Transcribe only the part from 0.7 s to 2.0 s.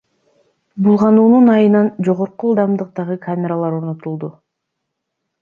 Булгануунун айынан